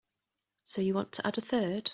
So 0.63 0.81
you 0.81 0.95
want 0.95 1.11
to 1.13 1.27
add 1.27 1.37
a 1.37 1.41
third? 1.41 1.89